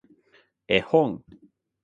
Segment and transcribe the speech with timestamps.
[0.65, 1.23] 絵本